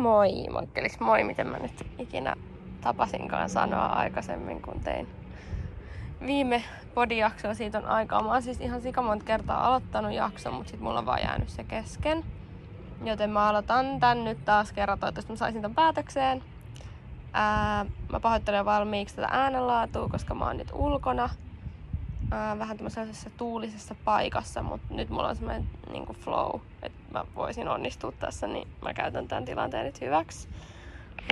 [0.00, 0.48] Moi!
[0.52, 2.36] Moikkelis moi, miten mä nyt ikinä
[2.80, 5.08] tapasinkaan sanoa aikaisemmin, kun tein
[6.26, 7.54] viime podijaksoa.
[7.54, 8.22] Siitä on aikaa.
[8.22, 11.48] Mä oon siis ihan sika monta kertaa aloittanut jakson, mutta sit mulla on vaan jäänyt
[11.48, 12.24] se kesken.
[13.04, 14.98] Joten mä aloitan tän nyt taas kerran.
[14.98, 16.42] Toivottavasti mä saisin tän päätökseen.
[17.32, 21.28] Ää, mä pahoittelen valmiiksi tätä äänenlaatua, koska mä oon nyt ulkona.
[22.30, 27.68] Ää, vähän tämmöisessä tuulisessa paikassa, mutta nyt mulla on semmoinen niin flow, että mä voisin
[27.68, 30.48] onnistua tässä, niin mä käytän tämän tilanteen nyt hyväksi.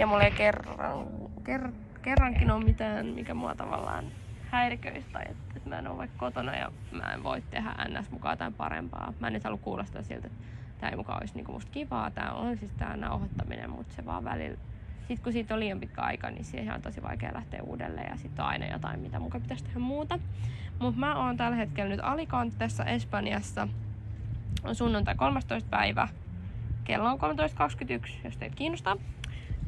[0.01, 1.07] Ja mulla ei kerran,
[1.45, 4.05] ker, kerrankin ole mitään, mikä mua tavallaan
[4.51, 8.11] häiriköistä tai että, että mä en ole vaikka kotona ja mä en voi tehdä ns
[8.11, 9.13] mukaan jotain parempaa.
[9.21, 10.45] Mä en nyt halua kuulostaa siltä, että
[10.81, 14.25] tämä ei mukaan olisi niinku musta kivaa, tämä on siis tämä nauhoittaminen, mutta se vaan
[14.25, 14.59] välillä
[15.09, 18.17] sitten kun siitä on liian pitkä aika, niin siihen on tosi vaikea lähteä uudelleen ja
[18.17, 20.19] sitten aina jotain, mitä mukaan pitäisi tehdä muuta.
[20.79, 23.69] Mutta mä oon tällä hetkellä nyt Alicantessa Espanjassa.
[24.65, 25.71] On sunnuntai 13.
[25.71, 26.09] päivä.
[26.85, 28.97] Kello on 13.21, jos teitä kiinnostaa.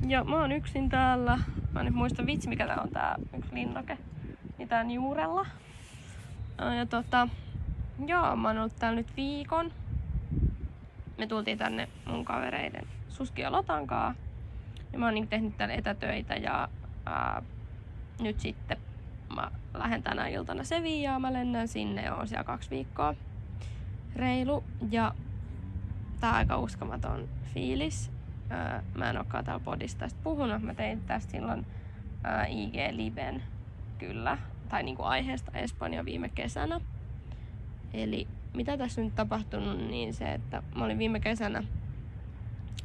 [0.08, 1.38] Ja mä oon yksin täällä.
[1.72, 3.98] Mä en nyt muista vitsi, mikä tää on tää yksi linnake.
[4.58, 5.46] Niin tää on juurella.
[6.78, 7.28] Ja tota,
[8.06, 9.72] joo, mä oon ollut täällä nyt viikon.
[11.18, 14.14] Me tultiin tänne mun kavereiden Suski ja Lotankaa.
[14.92, 16.68] Ja mä oon niin tehnyt täällä etätöitä ja
[17.06, 17.42] ää,
[18.20, 18.76] nyt sitten
[19.34, 23.14] mä lähden tänä iltana Seviaan, mä lennän sinne ja oon siellä kaksi viikkoa
[24.16, 24.64] reilu.
[24.90, 25.14] Ja
[26.20, 28.10] tää on aika uskomaton fiilis.
[28.50, 30.62] Öö, mä en olekaan täällä podista tästä puhunut.
[30.62, 31.66] Mä tein tästä silloin
[32.26, 33.42] öö, IG Liven
[33.98, 36.80] kyllä, tai niinku aiheesta Espanja viime kesänä.
[37.92, 41.62] Eli mitä tässä nyt tapahtunut, niin se, että mä olin viime kesänä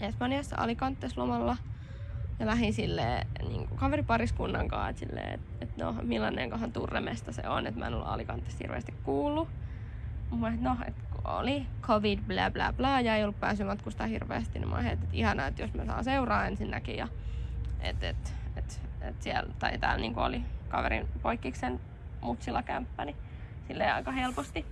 [0.01, 1.57] Espanjassa Alicantes lomalla–
[2.39, 7.67] ja lähdin silleen niin kaveripariskunnan kanssa, että, silleen, että, että no millainenkohan turremesta se on,
[7.67, 9.47] että mä en ollut Alicantesta hirveästi kuullut.
[10.31, 14.69] Mä no, että oli covid, bla bla bla, ja ei ollut pääsy matkustaa hirveästi, niin
[14.69, 17.07] mä että, että ihanaa, että jos mä saan seuraa ensinnäkin, ja
[17.79, 21.79] että et, et, et siellä, tai täällä niin oli kaverin poikkiksen
[22.21, 23.17] mutsilla kämppä, niin
[23.67, 24.65] silleen aika helposti.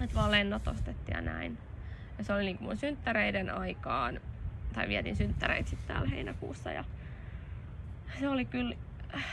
[0.00, 1.58] Että vaan lennot ostettiin ja näin.
[2.18, 4.20] Ja se oli niin mun synttäreiden aikaan
[4.72, 6.84] tai vietin synttäreitä sitten täällä heinäkuussa ja
[8.20, 8.76] se oli kyllä
[9.14, 9.24] äh,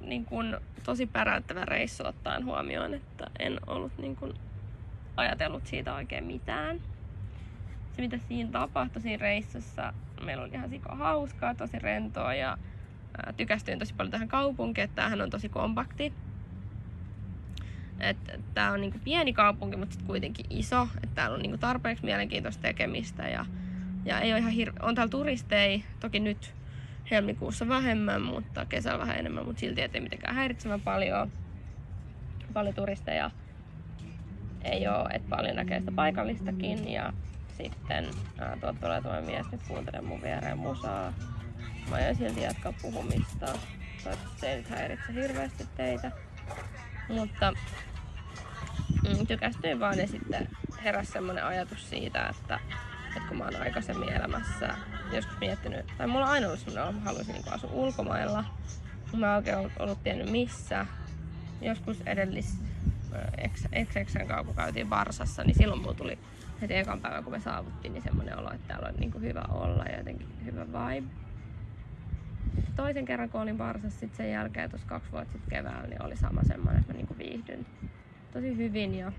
[0.00, 4.34] niin kun, tosi päräyttävä reissu ottaen huomioon, että en ollut niin kun,
[5.16, 6.80] ajatellut siitä oikein mitään.
[7.92, 12.58] Se mitä siinä tapahtui siinä reissussa, meillä oli ihan siko hauskaa, tosi rentoa ja
[13.36, 16.12] tykästyin tosi paljon tähän kaupunkiin, että tämähän on tosi kompakti.
[18.54, 20.88] Tämä on niinku pieni kaupunki, mutta sitten kuitenkin iso.
[20.96, 23.46] Että täällä on niinku tarpeeksi mielenkiintoista tekemistä ja
[24.04, 24.78] ja ei ole ihan hirve...
[24.82, 26.54] On täällä turisteja, toki nyt
[27.10, 31.32] helmikuussa vähemmän, mutta kesällä vähän enemmän, mutta silti ei mitenkään häiritsevän paljon.
[32.52, 33.30] Paljon turisteja
[34.64, 37.12] ei ole, että paljon näkee sitä paikallistakin ja
[37.56, 41.12] sitten ää, tuolta tulee tuo mies nyt kuuntelee mun viereen musaa.
[41.90, 43.46] Mä aion silti jatkaa puhumista.
[44.04, 46.12] Toivottavasti se ei nyt häiritse hirveästi teitä.
[47.08, 47.52] Mutta
[49.08, 50.48] mm, tykästyin vaan ja sitten
[50.84, 52.60] heräsi semmonen ajatus siitä, että
[53.16, 54.74] että kun mä oon aikaisemmin elämässä
[55.12, 58.44] joskus miettinyt, tai mulla on aina ollut sellainen, että mä haluaisin niin asua ulkomailla.
[59.16, 60.86] Mä en oikein ollut tiennyt missä.
[61.60, 62.62] Joskus edellis
[63.84, 66.18] XXn kanssa, kun käytiin Varsassa, niin silloin mulla tuli
[66.60, 69.44] heti ekan päivän, kun me saavuttiin, niin semmoinen olo, että täällä on niin kuin hyvä
[69.48, 71.08] olla ja jotenkin hyvä vibe.
[72.76, 76.16] Toisen kerran, kun olin Varsassa sit sen jälkeen, tuossa kaksi vuotta sitten keväällä, niin oli
[76.16, 77.66] sama semmoinen, että mä niin kuin viihdyn
[78.32, 79.12] tosi hyvin ja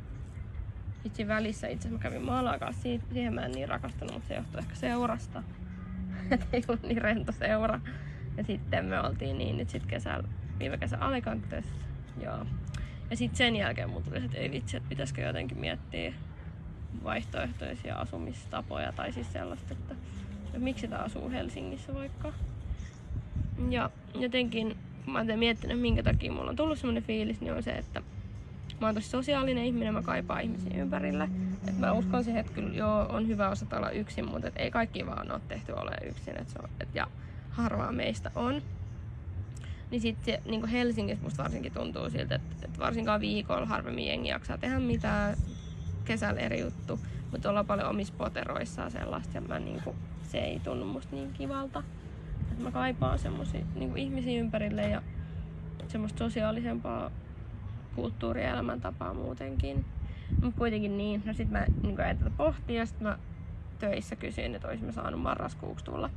[1.06, 4.76] Itse välissä itse mä kävin maalaakaan siihen mä en niin rakastanut, mutta se johtui ehkä
[4.76, 5.44] seurasta.
[6.32, 7.80] että ei ollut niin rento seura.
[8.38, 10.28] Ja sitten me oltiin niin nyt sit kesällä,
[10.60, 11.66] viime kesä Alicantes.
[12.18, 12.46] Joo.
[13.10, 16.14] Ja sitten sen jälkeen mulla tuli, että ei vitsi, että pitäisikö jotenkin miettiä
[17.04, 19.96] vaihtoehtoisia asumistapoja tai siis sellaista, että,
[20.46, 22.34] että miksi tää asuu Helsingissä vaikka.
[23.70, 27.64] Ja jotenkin, kun mä oon miettinyt, minkä takia mulla on tullut semmonen fiilis, niin on
[27.64, 28.02] se, että
[28.82, 31.30] mä oon tosi sosiaalinen ihminen, mä kaipaan ihmisiä ympärille.
[31.68, 34.72] Et mä uskon siihen, että kyllä joo, on hyvä osata olla yksin, mutta et ei
[34.72, 36.38] kaikki vaan ole tehty ole yksin.
[36.38, 37.08] Et se on, et, ja
[37.50, 38.62] harvaa meistä on.
[39.92, 44.58] Niin sitten niin Helsingissä musta varsinkin tuntuu siltä, että, että varsinkaan viikolla harvemmin jengi jaksaa
[44.58, 45.38] tehdä mitään.
[46.06, 47.00] Kesällä eri juttu,
[47.32, 51.34] mutta ollaan paljon omissa poteroissaan sellaista ja mä, niin kuin, se ei tunnu musta niin
[51.34, 51.84] kivalta.
[52.52, 55.02] Et mä kaipaan semmosia niin ihmisiä ympärille ja
[55.88, 57.12] semmoista sosiaalisempaa
[57.96, 59.86] kulttuuri- ja elämäntapaa muutenkin.
[60.42, 61.24] Mutta kuitenkin niin.
[61.26, 63.18] No sit mä niin tätä pohtia ja sit mä
[63.80, 66.10] töissä kysyin, että olisimme saanut marraskuuksi tulla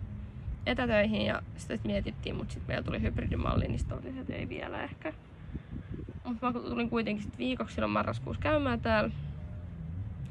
[0.66, 4.82] etätöihin ja sitten mietittiin, mutta sitten meillä tuli hybridimalli, niin sitten oli, että ei vielä
[4.82, 5.12] ehkä.
[6.24, 9.10] Mutta mä tulin kuitenkin sit viikoksi silloin marraskuussa käymään täällä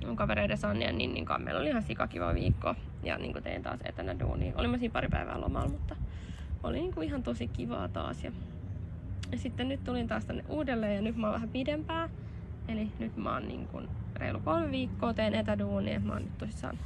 [0.08, 1.46] mun kavereiden Sanni ja Ninnin kanssa.
[1.46, 2.76] Meillä oli ihan sikakiva viikko.
[3.04, 4.54] ja niin tein taas etänä duunia.
[4.56, 5.96] Olin mä siinä pari päivää lomalla, mutta
[6.64, 8.24] oli niin kuin ihan tosi kivaa taas.
[8.24, 8.32] Ja,
[9.36, 12.10] sitten nyt tulin taas tänne uudelleen ja nyt mä oon vähän pidempää.
[12.68, 16.00] Eli nyt mä oon niin kuin reilu kolme viikkoa teen etäduunia.
[16.00, 16.78] Mä oon nyt tosissaan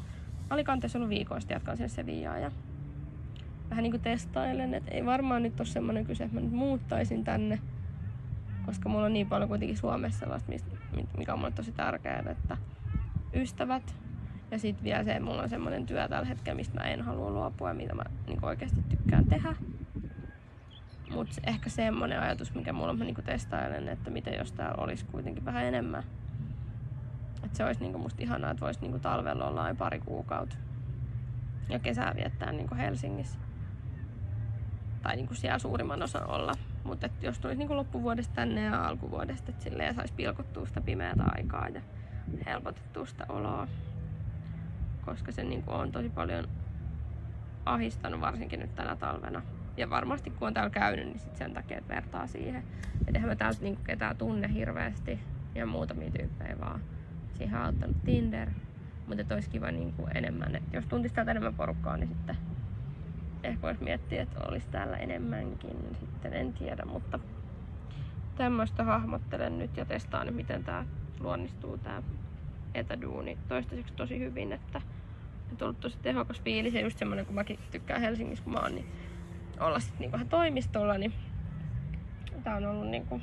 [0.50, 2.51] Alicanteessa ollut viikoista, jatkan sen Sevillaa ja
[3.69, 7.59] vähän niinku testailen, että ei varmaan nyt ole semmoinen kyse, että mä nyt muuttaisin tänne,
[8.65, 10.51] koska mulla on niin paljon kuitenkin Suomessa sellaista,
[11.17, 12.57] mikä on mulle tosi tärkeää, että
[13.33, 13.95] ystävät
[14.51, 17.31] ja sitten vielä se, että mulla on semmoinen työ tällä hetkellä, mistä mä en halua
[17.31, 19.55] luopua ja mitä mä niin oikeasti tykkään tehdä.
[21.11, 25.05] Mutta ehkä semmoinen ajatus, mikä mulla on, mä niin testailen, että miten jos täällä olisi
[25.05, 26.03] kuitenkin vähän enemmän.
[27.43, 30.55] Että se olisi niin musta ihanaa, että voisi niin talvella olla pari kuukautta
[31.69, 33.39] ja kesää viettää niin Helsingissä.
[35.01, 36.53] Tai niin siellä suurimman osan olla.
[36.83, 41.67] Mutta jos tulisi niin loppuvuodesta tänne ja alkuvuodesta, että silleen saisi pilkottua sitä pimeätä aikaa
[41.67, 41.81] ja
[42.45, 43.67] helpotettua sitä oloa
[45.07, 46.47] koska se niin kuin on tosi paljon
[47.65, 49.41] ahistanut varsinkin nyt tänä talvena.
[49.77, 52.63] Ja varmasti kun on täällä käynyt, niin sit sen takia että vertaa siihen.
[53.07, 55.19] Et eihän mä täältä niinku ketään tunne hirveästi
[55.55, 56.81] ja muutamia tyyppejä vaan.
[57.38, 58.50] Siihen on auttanut Tinder.
[59.07, 62.38] Mutta olisi kiva niinku enemmän, että jos tuntisi täältä enemmän porukkaa, niin sitten
[63.47, 65.81] ehkä voisi miettiä, että olisi täällä enemmänkin.
[65.81, 67.19] Niin sitten en tiedä, mutta
[68.35, 70.85] tämmöistä hahmottelen nyt ja testaan, miten tää
[71.19, 72.03] luonnistuu tää
[72.73, 74.81] etäduuni toistaiseksi tosi hyvin, että
[75.51, 78.75] on ollut tosi tehokas fiilis ja just semmonen, kun mäkin tykkään Helsingissä, kun mä oon,
[78.75, 78.85] niin
[79.59, 81.13] olla sitten niinku vähän toimistolla, niin
[82.43, 83.21] tää on ollut niinku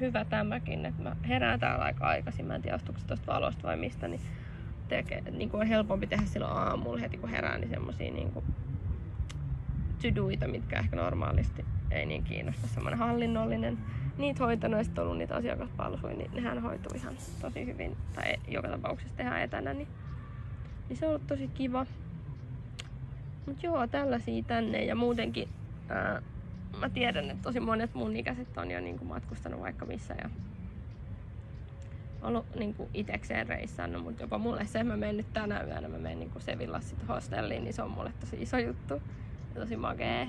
[0.00, 3.76] hyvä tämäkin, että mä herään täällä aika aikaisin, mä en tiedä astuuko tosta valosta vai
[3.76, 4.20] mistä, niin,
[4.88, 8.44] tekee, niinku on helpompi tehdä silloin aamulla heti kun herään, niin semmosia niinku
[10.04, 12.66] tyduita, mitkä ehkä normaalisti ei niin kiinnosta.
[12.66, 13.78] Semmoinen hallinnollinen,
[14.18, 17.96] niitä hoitanut ja sitten ollut niitä asiakaspalveluja, niin nehän hoituu ihan tosi hyvin.
[18.14, 19.88] Tai joka tapauksessa tehdään etänä, niin
[20.88, 21.86] niin se on ollut tosi kiva.
[23.46, 25.48] Mut joo, tällaisia tänne ja muutenkin
[25.88, 26.22] ää,
[26.80, 30.30] mä tiedän, että tosi monet mun ikäiset on jo niinku matkustanut vaikka missä ja
[32.22, 36.18] ollut niinku itekseen reissannut, mutta jopa mulle se, mä menen nyt tänä yönä, mä menen
[36.18, 39.02] niinku Sevillassa sit hostelliin, niin se on mulle tosi iso juttu
[39.54, 40.28] tosi magee.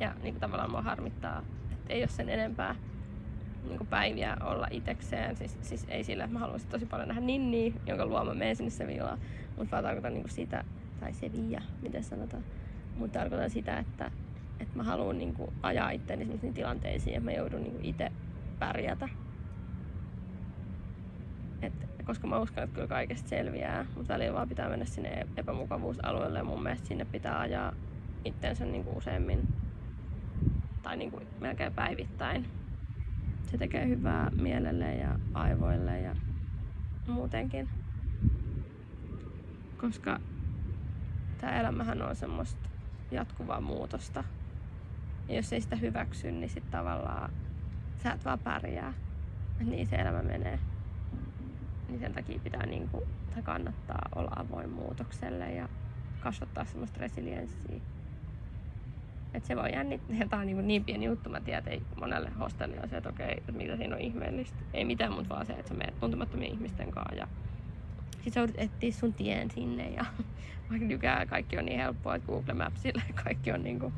[0.00, 1.42] Ja niinku tavallaan mua harmittaa,
[1.72, 2.74] että ei ole sen enempää
[3.68, 5.36] niinku päiviä olla itekseen.
[5.36, 8.56] Siis, siis ei sillä, että mä haluaisin tosi paljon nähdä Ninniä, jonka luo mä menen
[8.56, 9.18] sinne Sevillaan.
[9.56, 10.64] Mutta vaan tarkoitan niinku sitä,
[11.00, 12.44] tai Sevilla, miten sanotaan.
[12.96, 14.10] Mutta tarkoitan sitä, että,
[14.60, 18.12] että mä haluan niinku ajaa itseäni sellaisiin tilanteisiin, että mä joudun niinku itse
[18.58, 19.08] pärjätä.
[21.62, 21.72] Et,
[22.04, 26.44] koska mä uskon, että kyllä kaikesta selviää, mutta välillä vaan pitää mennä sinne epämukavuusalueelle ja
[26.44, 27.72] mun mielestä sinne pitää ajaa
[28.26, 29.48] itteensä niinku useammin
[30.82, 32.46] tai niinku melkein päivittäin
[33.50, 36.16] se tekee hyvää mielelle ja aivoille ja
[37.06, 37.68] muutenkin.
[39.76, 40.20] Koska
[41.40, 42.68] tämä elämähän on semmoista
[43.10, 44.24] jatkuvaa muutosta.
[45.28, 47.30] Ja jos ei sitä hyväksy, niin sitten tavallaan
[48.02, 48.92] sä et vaan pärjää.
[49.60, 50.58] Niin se elämä menee.
[51.88, 53.02] Niin sen takia pitää niinku,
[53.34, 55.68] tai kannattaa olla avoin muutokselle ja
[56.20, 57.80] kasvattaa semmoista resilienssiä
[59.36, 60.16] että se voi jännittää.
[60.30, 63.34] Tämä on niin, niin pieni juttu, mä tiedän, ei monelle hostelle on se, että okei,
[63.38, 64.58] että mitä siinä on ihmeellistä.
[64.74, 67.28] Ei mitään, mutta vaan se, että sä menet tuntemattomien ihmisten kanssa ja
[68.24, 70.04] sit sä joudut etsiä sun tien sinne ja
[70.70, 73.92] vaikka nykään kaikki on niin helppoa, että Google Mapsilla kaikki on niin, kuin,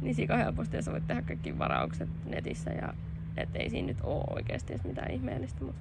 [0.00, 2.94] niin sika helposti ja sä voit tehdä kaikki varaukset netissä ja
[3.36, 5.64] että ei siinä nyt ole oikeasti edes mitään ihmeellistä.
[5.64, 5.80] Mutta...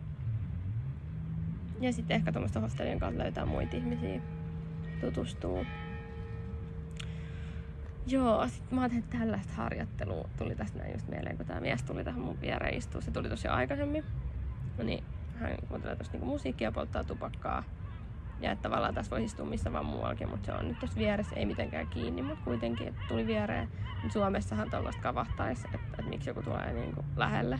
[1.81, 4.21] Ja sitten ehkä tuommoista hostelien kautta löytää muita ihmisiä,
[5.01, 5.65] tutustuu.
[8.07, 11.83] Joo, sit mä ajattelin, että tällaista harjoittelua tuli tästä näin just mieleen, kun tämä mies
[11.83, 13.01] tuli tähän mun viereen istua.
[13.01, 14.03] Se tuli tosiaan aikaisemmin.
[14.77, 15.03] No niin,
[15.35, 17.63] hän kuuntelee tosta niinku musiikkia, polttaa tupakkaa.
[18.39, 21.35] Ja että tavallaan tässä voi istua missä vaan muuallakin, mutta se on nyt tässä vieressä,
[21.35, 23.69] ei mitenkään kiinni, mutta kuitenkin että tuli viereen.
[24.09, 27.59] Suomessahan tuollaista kavahtaisi, että, että, miksi joku tulee niinku lähelle.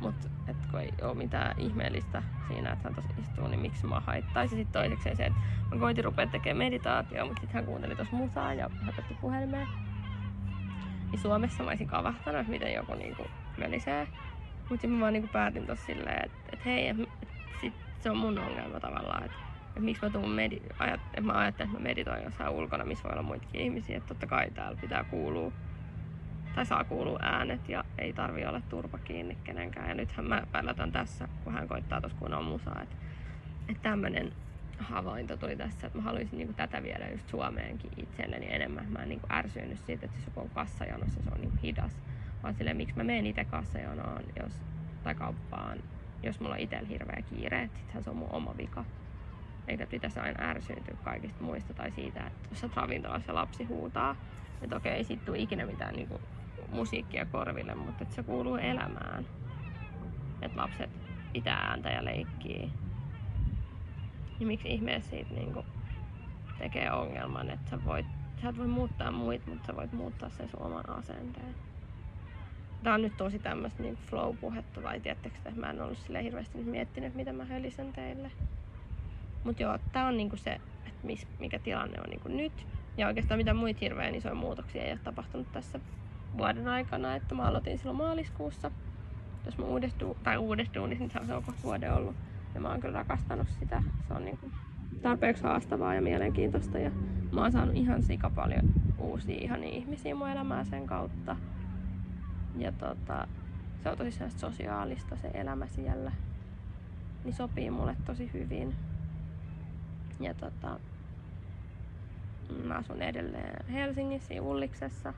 [0.00, 0.28] Mutta
[0.70, 4.56] kun ei ole mitään ihmeellistä siinä, että hän tuossa istuu, niin miksi mä haittaisi.
[4.56, 5.40] Sitten toiseksi se, että
[5.74, 9.68] mä koitin rupea tekemään meditaatioa, mutta sitten hän kuunteli tuossa musaa ja höpötti puhelimeen.
[11.12, 14.08] Niin Suomessa mä olisin kavahtanut, että miten joku niinku melisee.
[14.68, 17.28] Mutta sitten mä vaan niinku päätin tossa silleen, että et hei, et, et
[17.60, 19.38] sit se on mun ongelma tavallaan, että
[19.76, 23.08] et miksi mä tuun medi- ajat, että mä ajattelen, että mä meditoin jossain ulkona, missä
[23.08, 25.52] voi olla muitakin ihmisiä, että totta kai täällä pitää kuulua
[26.58, 29.88] tai saa kuulua äänet ja ei tarvi olla turpa kiinni kenenkään.
[29.88, 32.96] Ja nythän mä pällätän tässä, kun hän koittaa tuossa kuunnella musaa, että,
[33.68, 34.32] että tämmönen
[34.78, 38.92] havainto tuli tässä, että mä haluaisin niinku tätä viedä just Suomeenkin itselleni enemmän.
[38.92, 41.96] Mä en niinku ärsynyt siitä, että jos joku on kassajonossa, se on niinku hidas.
[42.42, 44.52] Vaan silleen, miksi mä menen itse kassajonoon jos,
[45.02, 45.78] tai kauppaan,
[46.22, 48.84] jos mulla on itsellä hirveä kiire, että sittenhän se on mun oma vika.
[49.68, 54.16] eikä pitäisi aina ärsyyntyä kaikista muista tai siitä, että jos ravintolassa lapsi huutaa,
[54.62, 56.20] että okei, ei sit tule ikinä mitään niinku
[56.72, 59.26] musiikkia korville, mutta se kuuluu elämään.
[60.42, 60.90] Että lapset
[61.32, 62.70] pitää ääntä ja leikkii.
[64.38, 65.64] Niin miksi ihmeessä siitä niinku
[66.58, 68.06] tekee ongelman, että sä, voit,
[68.42, 71.54] sä et voi muuttaa muita, mutta sä voit muuttaa sen sun oman asenteen.
[72.82, 76.58] Tää on nyt tosi tämmöistä niinku flow-puhetta, vai tiedättekö, että mä en ollut sille hirveästi
[76.58, 78.30] miettinyt, mitä mä hölisen teille.
[79.44, 81.06] Mut joo, tää on niinku se, että
[81.38, 82.66] mikä tilanne on niinku nyt.
[82.96, 85.80] Ja oikeastaan mitä muita hirveän isoja muutoksia ei ole tapahtunut tässä
[86.38, 88.70] vuoden aikana, että mä aloitin silloin maaliskuussa.
[89.46, 92.16] Jos mä uudestu, tai uudestuunissa, niin se on koko vuoden ollut.
[92.54, 93.82] Ja mä oon kyllä rakastanut sitä.
[94.08, 94.50] Se on niinku
[95.02, 96.78] tarpeeksi haastavaa ja mielenkiintoista.
[96.78, 96.90] Ja
[97.32, 101.36] mä oon saanut ihan sika paljon uusia ihan ihmisiä mun elämään sen kautta.
[102.56, 103.28] Ja tota,
[103.82, 106.12] se on tosi sosiaalista se elämä siellä.
[107.24, 108.74] Niin sopii mulle tosi hyvin.
[110.20, 110.80] Ja tota,
[112.64, 115.14] mä asun edelleen Helsingissä, Ulliksessa.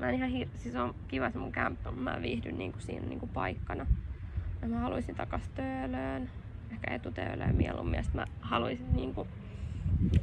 [0.00, 3.26] Mä en ihan hir- siis on kiva se mun kämppä, mä viihdyn niinku siinä niinku
[3.26, 3.86] paikkana.
[4.62, 6.30] Ja mä haluaisin takas Töölöön,
[6.72, 7.96] ehkä etutöölöön mieluummin.
[7.96, 9.26] Ja mä haluaisin niinku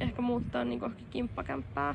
[0.00, 1.94] ehkä muuttaa niinku kimppakämppää,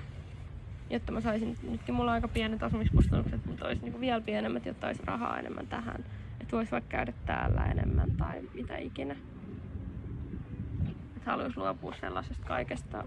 [0.90, 4.88] jotta mä saisin, nytkin mulla on aika pienet asumiskustannukset, mutta olisi niinku vielä pienemmät, jotta
[4.88, 6.06] olisi rahaa enemmän tähän.
[6.42, 9.16] Että voisi vaikka käydä täällä enemmän tai mitä ikinä.
[11.18, 13.04] Että haluaisi luopua sellaisesta kaikesta,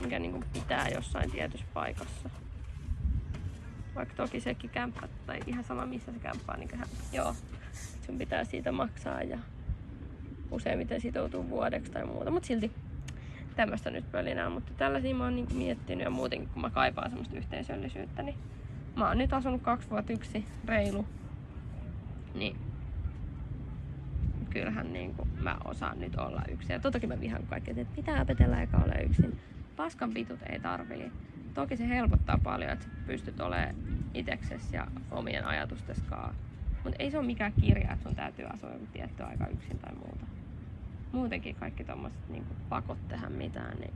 [0.00, 2.30] mikä niinku pitää jossain tietyssä paikassa.
[4.00, 7.34] Vaikka toki sekin kämppä, tai ihan sama missä se kämppä on, niin kyllähän, joo,
[8.06, 9.38] sun pitää siitä maksaa ja
[10.50, 12.72] useimmiten sitoutuu vuodeksi tai muuta, mutta silti
[13.56, 17.36] tämmöistä nyt pölinää, mutta tällaisia mä oon niinku miettinyt ja muutenkin kun mä kaipaan semmoista
[17.36, 18.36] yhteisöllisyyttä, niin
[18.96, 21.06] mä oon nyt asunut kaksi vuotta yksi reilu,
[22.34, 22.56] niin
[24.50, 26.74] kyllähän niin kuin mä osaan nyt olla yksin.
[26.74, 29.40] Ja totakin mä vihan kaikkea, että pitää opetella eikä ole yksin.
[29.76, 31.12] Paskan pitut ei tarvii.
[31.54, 33.74] Toki se helpottaa paljon, että pystyt olemaan
[34.14, 36.34] itseksesi ja omien ajatusteskaan.
[36.84, 39.94] Mutta ei se ole mikään kirja, että sun täytyy asua joku tietty aika yksin tai
[39.94, 40.26] muuta.
[41.12, 43.94] Muutenkin kaikki tommoset niin pakot tehdä mitään, niin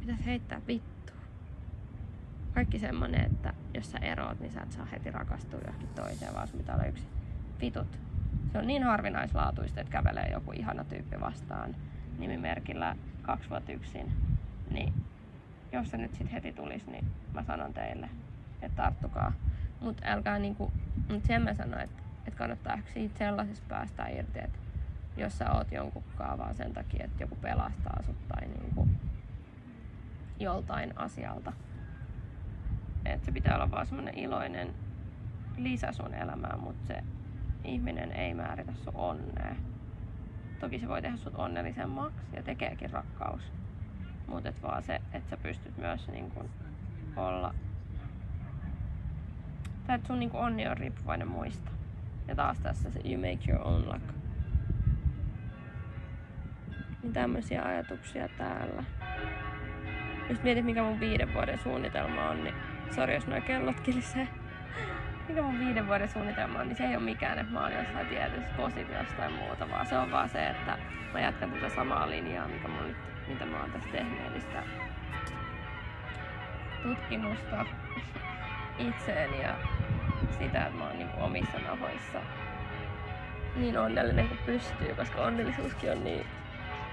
[0.00, 1.12] pitäisi heittää vittu.
[2.54, 6.48] Kaikki semmonen, että jos sä eroot, niin sä et saa heti rakastua johonkin toiseen, vaan
[6.48, 7.08] sun pitää olla yksin.
[7.60, 7.98] Vitut.
[8.52, 11.76] Se on niin harvinaislaatuista, että kävelee joku ihana tyyppi vastaan
[12.18, 12.96] nimimerkillä
[13.28, 14.12] kaksi vuotta yksin.
[14.70, 14.92] Niin
[15.72, 17.04] jos se nyt sit heti tulisi, niin
[17.34, 18.08] mä sanon teille,
[18.62, 19.32] että tarttukaa.
[19.80, 20.72] Mutta älkää niinku,
[21.08, 24.58] mut sen mä sanon, että, että kannattaa ehkä siitä sellaisesta päästä irti, että
[25.16, 28.88] jos sä oot jonkun vaan sen takia, että joku pelastaa sut tai niinku
[30.40, 31.52] joltain asialta.
[33.04, 34.74] Että se pitää olla vaan semmonen iloinen
[35.56, 37.02] lisä sun elämään, mutta se
[37.64, 39.56] ihminen ei määritä sun onnea.
[40.60, 43.42] Toki se voi tehdä sut onnellisemmaksi ja tekeekin rakkaus.
[44.26, 46.50] Mutta et vaan se, että sä pystyt myös niin kun
[47.16, 47.54] olla...
[49.86, 51.70] Tai että sun niin kun onni on riippuvainen muista.
[52.28, 54.14] Ja taas tässä se you make your own luck.
[57.02, 58.84] Niin tämmöisiä ajatuksia täällä.
[60.28, 62.54] Jos mietit mikä mun viiden vuoden suunnitelma on, niin
[62.94, 64.28] sori jos noi kellot kilisee
[65.28, 68.08] mikä mun viiden vuoden suunnitelma on, niin se ei ole mikään, että mä oon jossain
[68.08, 70.78] tietyssä positiossa tai muuta, vaan se on vaan se, että
[71.12, 74.62] mä jatkan tätä samaa linjaa, mikä mun nyt, mitä mä oon tässä tehnyt, eli sitä
[76.82, 77.66] tutkimusta
[78.78, 79.58] itseeni ja
[80.30, 82.22] sitä, että mä oon niin omissa nahoissa
[83.54, 86.26] niin onnellinen kuin pystyy, koska onnellisuuskin on niin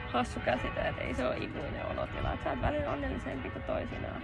[0.05, 4.21] hassu käsite, että ei se ole ikuinen olotila, että sä oot välillä onnellisempi kuin toisinaan.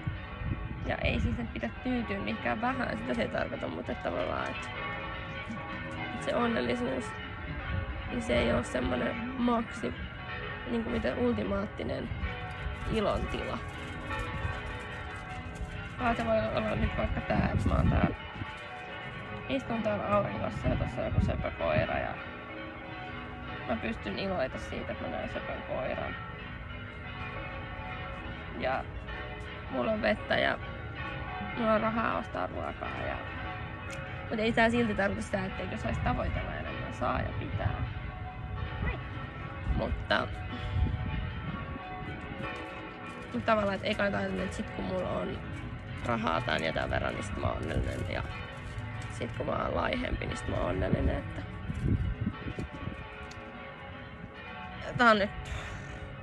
[0.85, 4.67] Ja ei siis pidä tyytyä mihinkään vähän, sitä se ei tarkoita, mutta tavallaan, että,
[6.13, 7.05] että se onnellisuus,
[8.09, 9.93] niin se ei ole semmoinen maksi,
[10.71, 12.09] niin kuin mitä ultimaattinen
[12.93, 13.57] ilon tila.
[15.99, 18.15] Vaan voi olla nyt vaikka tää, että mä oon täällä,
[19.49, 22.15] istun täällä auringossa ja tossa on joku söpö koira ja
[23.67, 26.15] mä pystyn iloita siitä, että mä näen söpön koiran.
[28.59, 28.83] Ja
[29.71, 30.59] mulla on vettä ja
[31.57, 33.01] mulla on rahaa ostaa ruokaa.
[33.07, 33.17] Ja...
[34.19, 36.93] Mutta ei tää silti tarkoita sitä, etteikö saisi tavoitella enemmän.
[36.93, 37.83] Saa ja pitää.
[38.83, 38.99] Näin.
[39.77, 40.27] Mutta
[43.33, 45.37] mutta tavallaan, että ei kannata ajatella, että sit kun mulla on
[46.05, 48.11] rahaa tän ja tämän verran, niin sit mä oon onnellinen.
[48.13, 48.23] Ja
[49.11, 51.17] sit kun mä oon laihempi, niin sit mä oon onnellinen.
[51.17, 51.41] Että...
[54.97, 55.29] Tää on nyt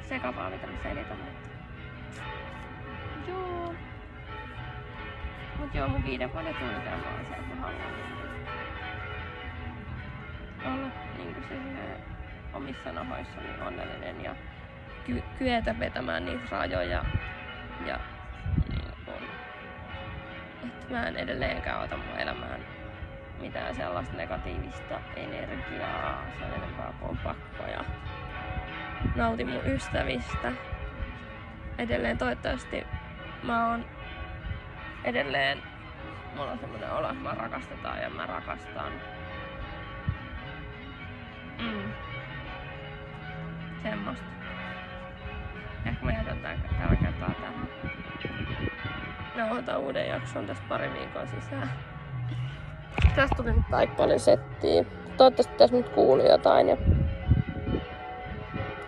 [0.09, 1.38] sekavaa, mitä mä selitän.
[5.59, 7.93] Mut joo, mun viiden vuoden suunnitelma on se, että mä haluan
[10.65, 11.99] olla niinku silleen
[12.53, 14.37] omissa nahoissani onnellinen ja
[15.05, 17.05] ky- kyetä vetämään niitä rajoja
[17.85, 18.01] ja
[18.71, 19.29] niin kun,
[20.69, 22.61] että mä en edelleenkään ota mun elämään
[23.41, 27.85] mitään sellaista negatiivista energiaa sen enempää kuin pakko ja
[29.15, 30.53] nautin mun ystävistä.
[31.79, 32.83] Edelleen toivottavasti
[33.43, 33.98] mä oon
[35.05, 35.63] edelleen
[36.39, 38.93] mulla on semmoinen olo, että mä rakastetaan ja mä rakastan.
[41.59, 41.93] Mm.
[43.83, 44.25] Semmosta.
[45.87, 47.69] Ehkä mä jätän tällä kertaa tähän.
[49.37, 51.71] Nauhoitan uuden jakson tässä pari viikon sisään.
[53.15, 54.85] Tästä tuli nyt aika paljon settiä.
[55.17, 56.77] Toivottavasti tässä nyt kuuluu jotain ja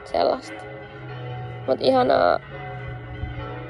[0.05, 0.65] sellaista.
[1.67, 2.39] Mut ihanaa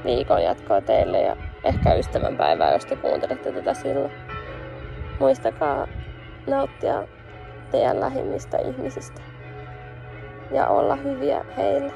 [0.05, 4.11] viikon jatkoa teille ja ehkä ystävänpäivää, jos te kuuntelette tätä silloin.
[5.19, 5.87] Muistakaa
[6.47, 7.07] nauttia
[7.71, 9.21] teidän lähimmistä ihmisistä
[10.51, 11.93] ja olla hyviä heille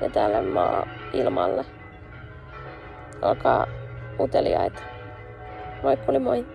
[0.00, 1.64] ja tälle maa ilmalle.
[3.22, 3.66] Olkaa
[4.20, 4.82] uteliaita.
[5.82, 6.53] Moikkuli moi!